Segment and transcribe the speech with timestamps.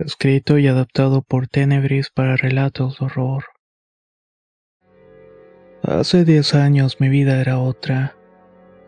[0.00, 3.44] Escrito y adaptado por Tenebris para relatos de horror.
[5.82, 8.16] Hace 10 años mi vida era otra.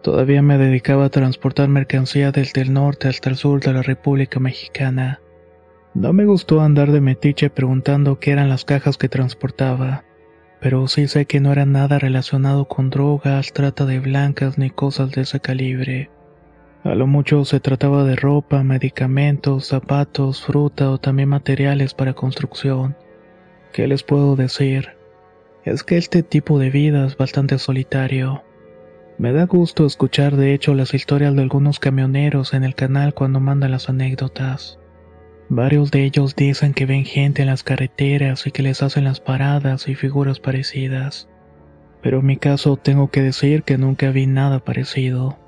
[0.03, 4.41] Todavía me dedicaba a transportar mercancía desde el norte hasta el sur de la República
[4.41, 5.21] Mexicana.
[5.93, 10.05] No me gustó andar de metiche preguntando qué eran las cajas que transportaba,
[10.63, 15.11] pero sí sé que no era nada relacionado con drogas, trata de blancas ni cosas
[15.11, 16.09] de ese calibre.
[16.85, 22.97] A lo mucho se trataba de ropa, medicamentos, zapatos, fruta o también materiales para construcción.
[23.73, 24.91] ¿Qué les puedo decir?
[25.65, 28.43] Es que este tipo de vida es bastante solitario.
[29.17, 33.39] Me da gusto escuchar de hecho las historias de algunos camioneros en el canal cuando
[33.39, 34.81] mandan las anécdotas.
[35.49, 39.21] Varios de ellos dicen que ven gente en las carreteras y que les hacen las
[39.21, 41.29] paradas y figuras parecidas.
[42.03, 45.39] Pero en mi caso tengo que decir que nunca vi nada parecido.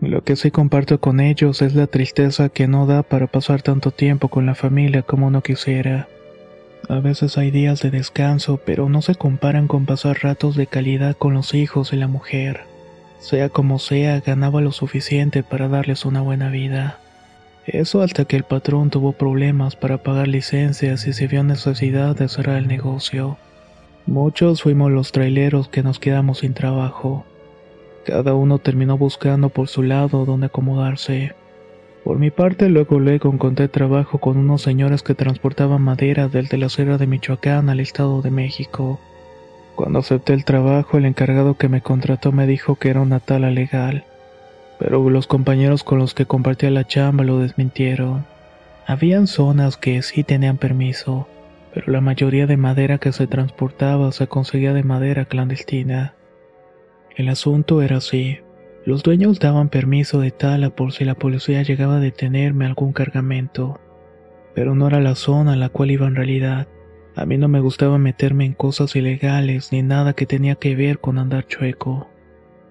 [0.00, 3.90] Lo que sí comparto con ellos es la tristeza que no da para pasar tanto
[3.90, 6.08] tiempo con la familia como uno quisiera.
[6.88, 11.16] A veces hay días de descanso, pero no se comparan con pasar ratos de calidad
[11.16, 12.60] con los hijos y la mujer.
[13.18, 17.00] Sea como sea, ganaba lo suficiente para darles una buena vida.
[17.66, 22.28] Eso hasta que el patrón tuvo problemas para pagar licencias y se vio necesidad de
[22.28, 23.36] cerrar el negocio.
[24.06, 27.26] Muchos fuimos los traileros que nos quedamos sin trabajo.
[28.08, 31.34] Cada uno terminó buscando por su lado donde acomodarse.
[32.04, 36.70] Por mi parte, luego luego encontré trabajo con unos señores que transportaban madera desde la
[36.70, 38.98] Sierra de Michoacán al Estado de México.
[39.74, 43.50] Cuando acepté el trabajo, el encargado que me contrató me dijo que era una tala
[43.50, 44.04] legal,
[44.78, 48.24] pero los compañeros con los que compartía la chamba lo desmintieron.
[48.86, 51.28] Habían zonas que sí tenían permiso,
[51.74, 56.14] pero la mayoría de madera que se transportaba se conseguía de madera clandestina.
[57.18, 58.38] El asunto era así.
[58.84, 63.80] Los dueños daban permiso de tala por si la policía llegaba a detenerme algún cargamento.
[64.54, 66.68] Pero no era la zona a la cual iba en realidad.
[67.16, 71.00] A mí no me gustaba meterme en cosas ilegales ni nada que tenía que ver
[71.00, 72.08] con andar chueco.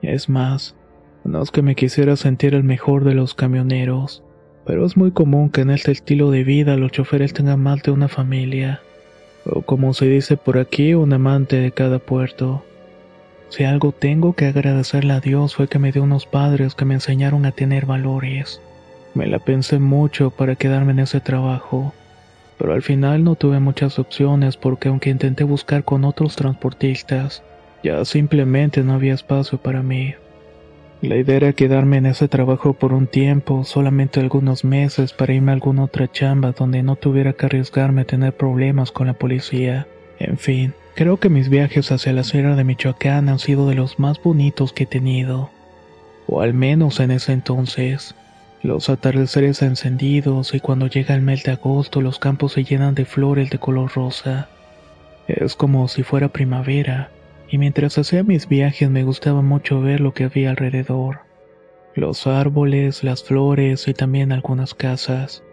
[0.02, 0.78] Es más,
[1.26, 4.24] no es que me quisiera sentir el mejor de los camioneros,
[4.66, 7.92] pero es muy común que en este estilo de vida los choferes tengan más de
[7.92, 8.80] una familia,
[9.46, 12.64] o como se dice por aquí, un amante de cada puerto.
[13.50, 16.96] Si algo tengo que agradecerle a Dios fue que me dio unos padres que me
[16.96, 18.62] enseñaron a tener valores.
[19.14, 21.94] Me la pensé mucho para quedarme en ese trabajo,
[22.58, 27.44] pero al final no tuve muchas opciones porque aunque intenté buscar con otros transportistas,
[27.84, 30.16] ya simplemente no había espacio para mí.
[31.02, 35.52] La idea era quedarme en ese trabajo por un tiempo, solamente algunos meses para irme
[35.52, 39.88] a alguna otra chamba donde no tuviera que arriesgarme a tener problemas con la policía.
[40.20, 44.00] En fin, Creo que mis viajes hacia la Sierra de Michoacán han sido de los
[44.00, 45.52] más bonitos que he tenido.
[46.26, 48.16] O al menos en ese entonces.
[48.64, 53.06] Los atardeceres encendidos y cuando llega el mes de agosto los campos se llenan de
[53.06, 54.50] flores de color rosa.
[55.28, 57.12] Es como si fuera primavera,
[57.48, 61.20] y mientras hacía mis viajes me gustaba mucho ver lo que había alrededor.
[61.94, 65.44] Los árboles, las flores y también algunas casas.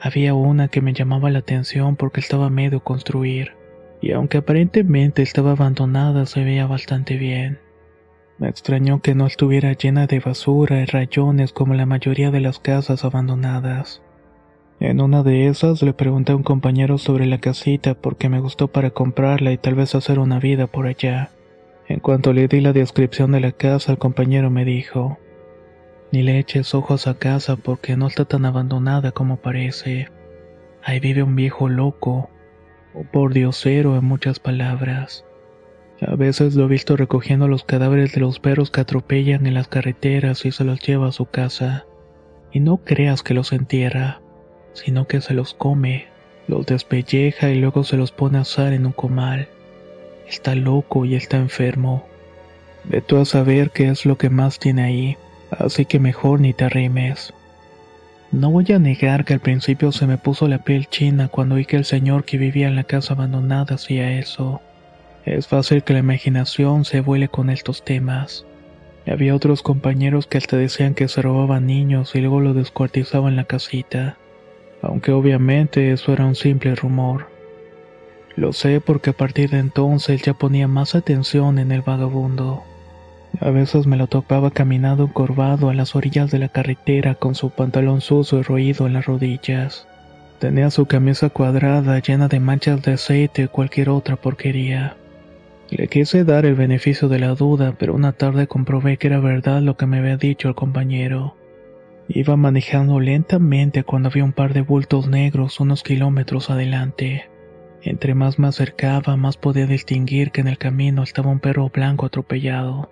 [0.00, 3.63] Había una que me llamaba la atención porque estaba medio construir
[4.00, 7.58] y aunque aparentemente estaba abandonada se veía bastante bien.
[8.38, 12.58] Me extrañó que no estuviera llena de basura y rayones como la mayoría de las
[12.58, 14.02] casas abandonadas.
[14.80, 18.68] En una de esas le pregunté a un compañero sobre la casita porque me gustó
[18.68, 21.30] para comprarla y tal vez hacer una vida por allá.
[21.86, 25.18] En cuanto le di la descripción de la casa, el compañero me dijo,
[26.10, 30.08] ni le eches ojos a casa porque no está tan abandonada como parece.
[30.82, 32.30] Ahí vive un viejo loco,
[33.12, 35.24] por diosero en muchas palabras.
[36.00, 39.68] A veces lo he visto recogiendo los cadáveres de los perros que atropellan en las
[39.68, 41.86] carreteras y se los lleva a su casa.
[42.52, 44.20] Y no creas que los entierra,
[44.74, 46.06] sino que se los come,
[46.46, 49.48] los despelleja y luego se los pone a asar en un comal.
[50.28, 52.04] Está loco y está enfermo.
[52.84, 55.16] Ve tú a saber qué es lo que más tiene ahí,
[55.50, 57.32] así que mejor ni te arrimes.
[58.34, 61.66] No voy a negar que al principio se me puso la piel china cuando vi
[61.66, 64.60] que el señor que vivía en la casa abandonada hacía eso.
[65.24, 68.44] Es fácil que la imaginación se vuele con estos temas.
[69.06, 73.36] Había otros compañeros que hasta decían que se robaban niños y luego lo descuartizaban en
[73.36, 74.16] la casita,
[74.82, 77.28] aunque obviamente eso era un simple rumor.
[78.34, 82.64] Lo sé porque a partir de entonces ya ponía más atención en el vagabundo.
[83.40, 87.50] A veces me lo topaba caminando encorvado a las orillas de la carretera con su
[87.50, 89.88] pantalón sucio y roído en las rodillas.
[90.38, 94.96] Tenía su camisa cuadrada llena de manchas de aceite o cualquier otra porquería.
[95.70, 99.62] Le quise dar el beneficio de la duda, pero una tarde comprobé que era verdad
[99.62, 101.36] lo que me había dicho el compañero.
[102.08, 107.28] Iba manejando lentamente cuando vi un par de bultos negros unos kilómetros adelante.
[107.82, 112.06] Entre más me acercaba, más podía distinguir que en el camino estaba un perro blanco
[112.06, 112.90] atropellado.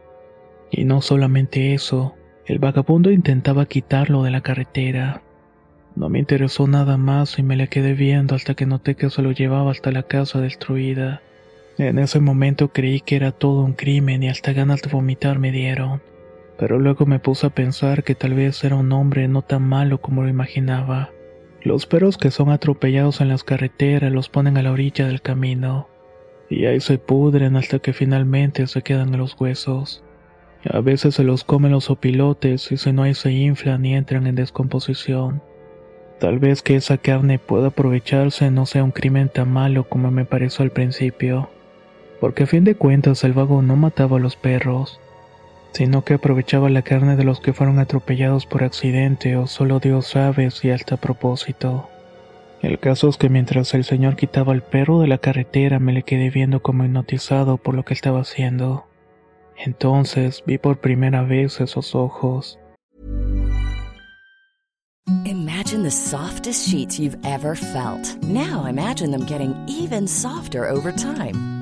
[0.73, 2.15] Y no solamente eso,
[2.47, 5.23] el vagabundo intentaba quitarlo de la carretera.
[5.95, 9.21] No me interesó nada más y me le quedé viendo hasta que noté que se
[9.21, 11.21] lo llevaba hasta la casa destruida.
[11.77, 15.53] En ese momento creí que era todo un crimen y hasta ganas de vomitar me
[15.53, 16.01] dieron.
[16.59, 20.01] Pero luego me puse a pensar que tal vez era un hombre no tan malo
[20.01, 21.11] como lo imaginaba.
[21.63, 25.89] Los perros que son atropellados en las carreteras los ponen a la orilla del camino.
[26.49, 30.03] Y ahí se pudren hasta que finalmente se quedan en los huesos.
[30.69, 34.27] A veces se los comen los opilotes y si no hay se inflan y entran
[34.27, 35.43] en descomposición.
[36.21, 40.25] Tal vez que esa carne pueda aprovecharse no sea un crimen tan malo como me
[40.25, 41.51] pareció al principio,
[42.21, 45.01] porque a fin de cuentas el vago no mataba a los perros,
[45.73, 50.07] sino que aprovechaba la carne de los que fueron atropellados por accidente o solo Dios
[50.07, 51.89] sabe si hasta a propósito.
[52.61, 56.05] El caso es que mientras el señor quitaba el perro de la carretera me le
[56.05, 58.85] quedé viendo como hipnotizado por lo que estaba haciendo.
[59.65, 62.59] Entonces vi por primera vez esos ojos.
[65.25, 68.17] Imagine the softest sheets you've ever felt.
[68.23, 71.62] Now imagine them getting even softer over time.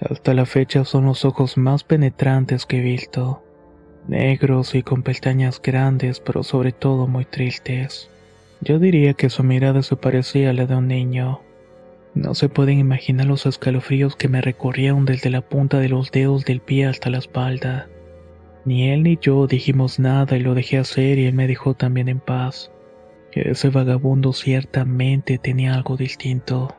[0.00, 3.42] Hasta la fecha son los ojos más penetrantes que he visto.
[4.06, 8.08] Negros y con pestañas grandes, pero sobre todo muy tristes.
[8.60, 11.40] Yo diría que su mirada se parecía a la de un niño.
[12.14, 16.44] No se pueden imaginar los escalofríos que me recorrieron desde la punta de los dedos
[16.44, 17.88] del pie hasta la espalda.
[18.64, 22.08] Ni él ni yo dijimos nada y lo dejé hacer y él me dejó también
[22.08, 22.70] en paz.
[23.32, 26.74] Ese vagabundo ciertamente tenía algo distinto.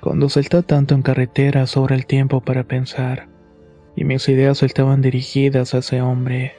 [0.00, 3.28] Cuando se está tanto en carretera sobra el tiempo para pensar,
[3.94, 6.54] y mis ideas estaban dirigidas a ese hombre.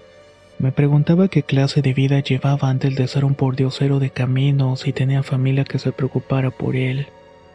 [0.59, 4.93] Me preguntaba qué clase de vida llevaba antes de ser un pordiosero de caminos y
[4.93, 7.07] tenía familia que se preocupara por él.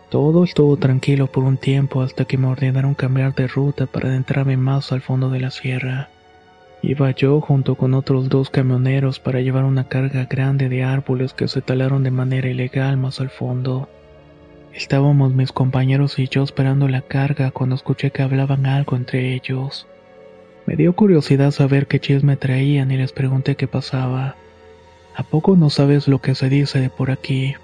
[0.09, 4.57] Todo estuvo tranquilo por un tiempo hasta que me ordenaron cambiar de ruta para adentrarme
[4.57, 6.09] más al fondo de la sierra.
[6.83, 11.47] Iba yo junto con otros dos camioneros para llevar una carga grande de árboles que
[11.47, 13.89] se talaron de manera ilegal más al fondo.
[14.77, 19.87] Estábamos mis compañeros y yo esperando la carga cuando escuché que hablaban algo entre ellos.
[20.67, 24.37] Me dio curiosidad saber qué chisme traían y les pregunté qué pasaba.
[25.15, 27.55] ¿A poco no sabes lo que se dice de por aquí?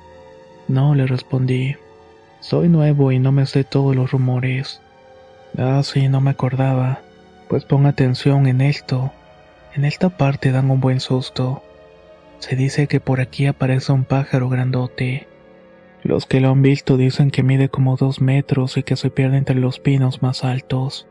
[0.69, 1.77] No, le respondí.
[2.41, 4.81] Soy nuevo y no me sé todos los rumores.
[5.59, 7.03] Ah, sí, no me acordaba.
[7.47, 9.13] Pues pon atención en esto.
[9.75, 11.63] En esta parte dan un buen susto.
[12.39, 15.29] Se dice que por aquí aparece un pájaro grandote.
[16.05, 19.37] Los que lo han visto dicen que mide como dos metros y que se pierde
[19.37, 21.07] entre los pinos más altos.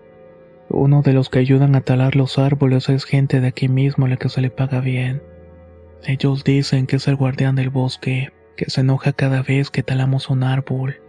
[0.70, 4.10] Uno de los que ayudan a talar los árboles es gente de aquí mismo a
[4.10, 5.22] la que se le paga bien.
[6.06, 10.30] Ellos dicen que es el guardián del bosque, que se enoja cada vez que talamos
[10.30, 11.02] un árbol.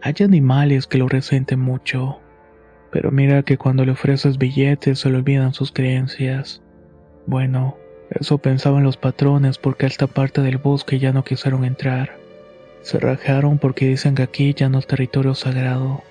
[0.00, 2.20] Hay animales que lo resienten mucho,
[2.90, 6.62] pero mira que cuando le ofreces billetes se le olvidan sus creencias.
[7.26, 7.76] Bueno,
[8.10, 12.21] eso pensaban los patrones porque a esta parte del bosque ya no quisieron entrar.
[12.82, 16.02] Se rajaron porque dicen que aquí ya no es territorio sagrado.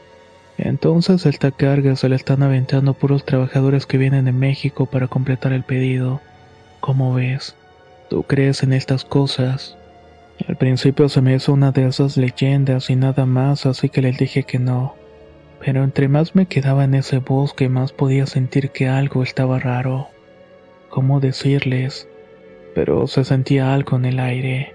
[0.57, 5.53] Entonces esta carga se la están aventando puros trabajadores que vienen de México para completar
[5.53, 6.21] el pedido.
[6.79, 7.55] ¿Cómo ves?
[8.09, 9.77] ¿Tú crees en estas cosas?
[10.47, 14.17] Al principio se me hizo una de esas leyendas y nada más, así que les
[14.17, 14.95] dije que no.
[15.63, 20.07] pero entre más me quedaba en ese bosque más podía sentir que algo estaba raro.
[20.89, 22.07] ¿Cómo decirles?
[22.73, 24.73] Pero se sentía algo en el aire.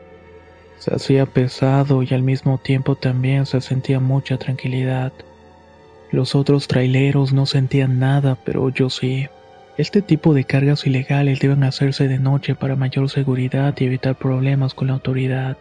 [0.79, 5.13] Se hacía pesado y al mismo tiempo también se sentía mucha tranquilidad.
[6.11, 9.29] Los otros traileros no sentían nada, pero yo sí.
[9.79, 14.75] Este tipo de cargas ilegales deben hacerse de noche para mayor seguridad y evitar problemas
[14.75, 15.59] con la autoridad.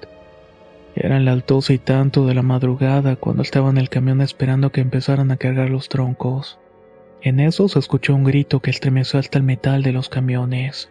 [0.96, 4.80] Eran las doce y tanto de la madrugada cuando estaba en el camión esperando que
[4.80, 6.58] empezaran a cargar los troncos.
[7.22, 10.90] En eso se escuchó un grito que estremeció hasta el metal de los camiones.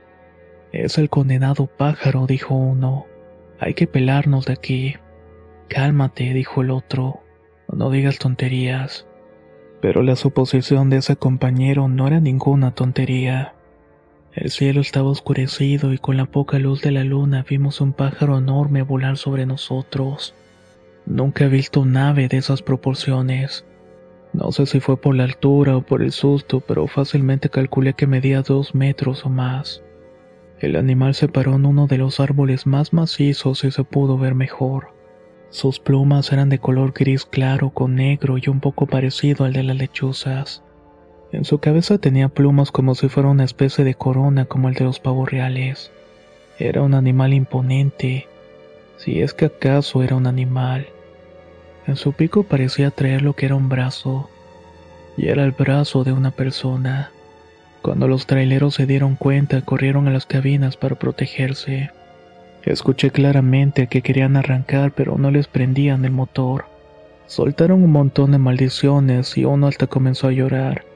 [0.72, 3.06] Es el condenado pájaro, dijo uno.
[3.58, 4.96] Hay que pelarnos de aquí.
[5.68, 7.20] Cálmate, dijo el otro.
[7.72, 9.06] No digas tonterías.
[9.80, 13.54] Pero la suposición de ese compañero no era ninguna tontería.
[14.32, 18.38] El cielo estaba oscurecido y con la poca luz de la luna vimos un pájaro
[18.38, 20.34] enorme volar sobre nosotros.
[21.06, 23.64] Nunca he visto un ave de esas proporciones.
[24.32, 28.08] No sé si fue por la altura o por el susto, pero fácilmente calculé que
[28.08, 29.82] medía dos metros o más.
[30.60, 34.34] El animal se paró en uno de los árboles más macizos y se pudo ver
[34.34, 34.94] mejor.
[35.50, 39.62] Sus plumas eran de color gris claro con negro y un poco parecido al de
[39.62, 40.62] las lechuzas.
[41.32, 44.84] En su cabeza tenía plumas como si fuera una especie de corona como el de
[44.84, 45.90] los pavos reales.
[46.58, 48.28] Era un animal imponente,
[48.96, 50.86] si es que acaso era un animal.
[51.86, 54.30] En su pico parecía traer lo que era un brazo,
[55.16, 57.10] y era el brazo de una persona.
[57.84, 61.90] Cuando los traileros se dieron cuenta, corrieron a las cabinas para protegerse.
[62.62, 66.64] Escuché claramente que querían arrancar, pero no les prendían el motor.
[67.26, 70.86] Soltaron un montón de maldiciones y uno hasta comenzó a llorar.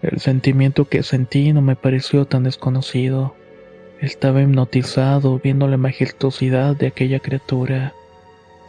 [0.00, 3.34] El sentimiento que sentí no me pareció tan desconocido.
[4.00, 7.94] Estaba hipnotizado viendo la majestuosidad de aquella criatura.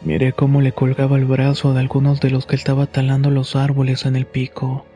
[0.02, 4.06] Miré cómo le colgaba el brazo de algunos de los que estaba talando los árboles
[4.06, 4.86] en el pico.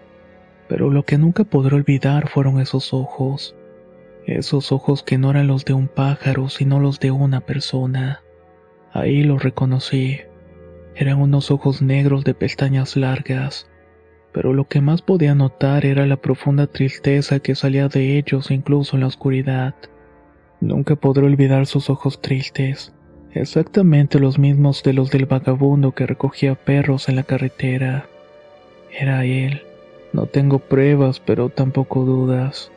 [0.69, 3.55] Pero lo que nunca podré olvidar fueron esos ojos.
[4.27, 8.23] Esos ojos que no eran los de un pájaro, sino los de una persona.
[8.93, 10.21] Ahí los reconocí.
[10.95, 13.69] Eran unos ojos negros de pestañas largas
[14.35, 18.97] pero lo que más podía notar era la profunda tristeza que salía de ellos incluso
[18.97, 19.77] en la oscuridad.
[20.61, 22.93] Nunca podré olvidar sus ojos tristes,
[23.33, 28.09] exactamente los mismos de los del vagabundo que recogía perros en la carretera.
[28.91, 29.63] Era él.
[30.15, 32.71] No tengo pruebas, pero tampoco dudas.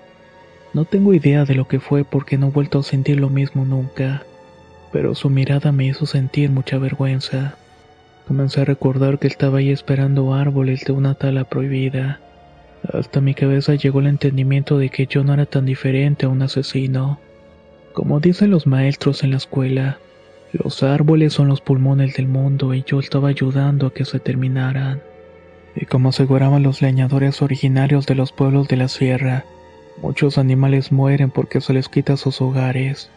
[0.73, 3.63] No tengo idea de lo que fue porque no he vuelto a sentir lo mismo
[3.63, 4.23] nunca,
[4.91, 7.53] pero su mirada me hizo sentir mucha vergüenza.
[8.27, 12.19] Comencé a recordar que estaba ahí esperando árboles de una tala prohibida.
[12.91, 16.41] Hasta mi cabeza llegó el entendimiento de que yo no era tan diferente a un
[16.41, 17.19] asesino.
[17.93, 19.99] Como dicen los maestros en la escuela,
[20.53, 25.03] los árboles son los pulmones del mundo y yo estaba ayudando a que se terminaran.
[25.79, 29.45] Y como aseguraban los leñadores originarios de los pueblos de la sierra,
[30.01, 33.11] muchos animales mueren porque se les quita sus hogares,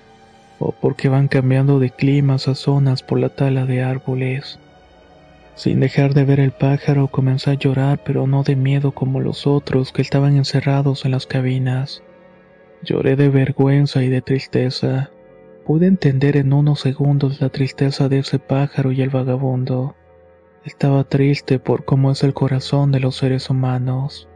[0.58, 4.58] o porque van cambiando de climas a zonas por la tala de árboles.
[5.54, 9.46] Sin dejar de ver el pájaro, comencé a llorar, pero no de miedo como los
[9.46, 12.02] otros que estaban encerrados en las cabinas.
[12.82, 15.10] Lloré de vergüenza y de tristeza.
[15.64, 19.94] Pude entender en unos segundos la tristeza de ese pájaro y el vagabundo.
[20.64, 24.28] Estaba triste por cómo es el corazón de los seres humanos.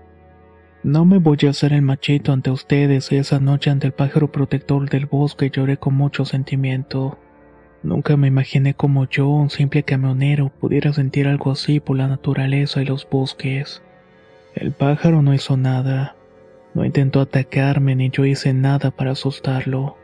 [0.82, 4.32] No me voy a hacer el machito ante ustedes y esa noche ante el pájaro
[4.32, 7.18] protector del bosque lloré con mucho sentimiento.
[7.82, 12.80] Nunca me imaginé como yo, un simple camionero, pudiera sentir algo así por la naturaleza
[12.80, 13.82] y los bosques.
[14.54, 16.16] El pájaro no hizo nada.
[16.72, 19.98] No intentó atacarme ni yo hice nada para asustarlo.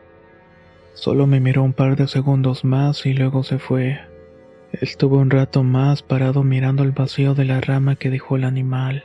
[0.93, 4.10] Solo me miró un par de segundos más y luego se fue.
[4.81, 9.05] Estuve un rato más parado mirando el vacío de la rama que dejó el animal.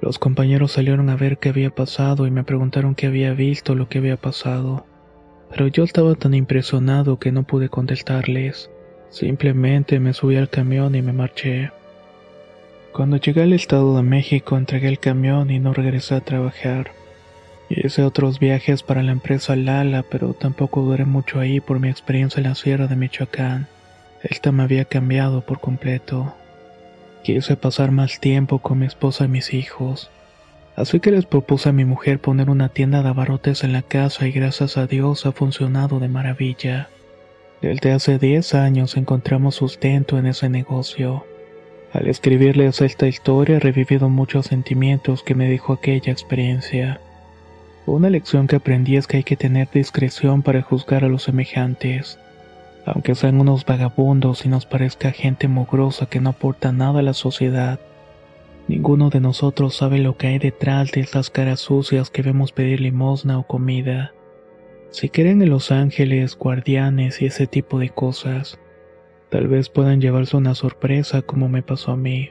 [0.00, 3.88] Los compañeros salieron a ver qué había pasado y me preguntaron qué había visto lo
[3.88, 4.84] que había pasado
[5.52, 8.70] pero yo estaba tan impresionado que no pude contestarles.
[9.10, 11.70] Simplemente me subí al camión y me marché.
[12.92, 16.92] Cuando llegué al Estado de México entregué el camión y no regresé a trabajar.
[17.68, 22.40] Hice otros viajes para la empresa Lala, pero tampoco duré mucho ahí por mi experiencia
[22.40, 23.68] en la sierra de Michoacán.
[24.22, 26.34] Esta me había cambiado por completo.
[27.24, 30.10] Quise pasar más tiempo con mi esposa y mis hijos.
[30.76, 34.26] Así que les propuse a mi mujer poner una tienda de abarrotes en la casa
[34.26, 36.88] y gracias a Dios ha funcionado de maravilla.
[37.60, 41.24] Desde hace 10 años encontramos sustento en ese negocio.
[41.92, 47.00] Al escribirles esta historia he revivido muchos sentimientos que me dejó aquella experiencia.
[47.84, 52.18] Una lección que aprendí es que hay que tener discreción para juzgar a los semejantes.
[52.84, 57.14] Aunque sean unos vagabundos y nos parezca gente mugrosa que no aporta nada a la
[57.14, 57.78] sociedad,
[58.68, 62.80] Ninguno de nosotros sabe lo que hay detrás de estas caras sucias que vemos pedir
[62.80, 64.14] limosna o comida.
[64.90, 68.58] Si creen en los ángeles, guardianes y ese tipo de cosas,
[69.30, 72.30] tal vez puedan llevarse una sorpresa como me pasó a mí.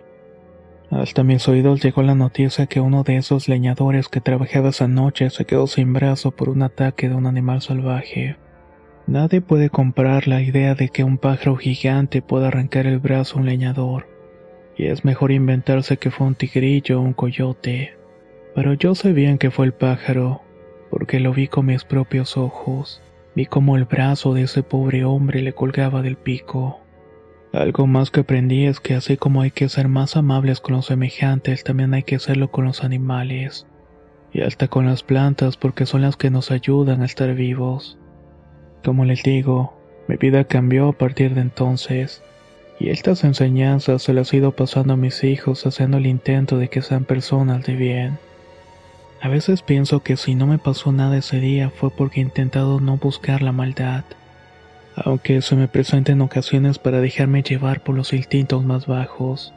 [0.90, 5.30] Hasta mis oídos llegó la noticia que uno de esos leñadores que trabajaba esa noche
[5.30, 8.38] se quedó sin brazo por un ataque de un animal salvaje.
[9.08, 13.42] Nadie puede comprar la idea de que un pájaro gigante pueda arrancar el brazo a
[13.42, 14.08] un leñador,
[14.78, 17.96] y es mejor inventarse que fue un tigrillo o un coyote.
[18.56, 20.42] Pero yo sé bien que fue el pájaro,
[20.90, 23.02] porque lo vi con mis propios ojos,
[23.36, 26.80] vi cómo el brazo de ese pobre hombre le colgaba del pico.
[27.54, 30.86] Algo más que aprendí es que así como hay que ser más amables con los
[30.86, 33.68] semejantes, también hay que serlo con los animales,
[34.32, 37.98] y hasta con las plantas porque son las que nos ayudan a estar vivos.
[38.84, 39.74] Como les digo,
[40.08, 42.24] mi vida cambió a partir de entonces,
[42.80, 46.68] y estas enseñanzas se las he ido pasando a mis hijos haciendo el intento de
[46.68, 48.18] que sean personas de bien.
[49.22, 52.80] A veces pienso que si no me pasó nada ese día fue porque he intentado
[52.80, 54.04] no buscar la maldad,
[54.96, 59.54] aunque se me presenta en ocasiones para dejarme llevar por los instintos más bajos.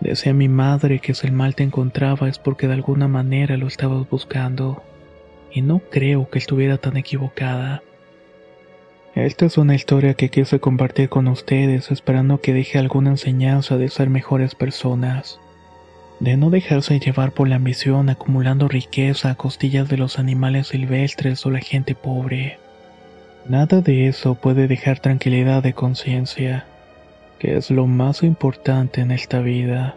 [0.00, 3.66] Decía mi madre que si el mal te encontraba es porque de alguna manera lo
[3.66, 4.82] estabas buscando,
[5.50, 7.82] y no creo que estuviera tan equivocada.
[9.14, 13.88] Esta es una historia que quise compartir con ustedes esperando que deje alguna enseñanza de
[13.88, 15.40] ser mejores personas.
[16.20, 21.44] De no dejarse llevar por la ambición acumulando riqueza a costillas de los animales silvestres
[21.44, 22.58] o la gente pobre.
[23.48, 26.66] Nada de eso puede dejar tranquilidad de conciencia,
[27.40, 29.96] que es lo más importante en esta vida.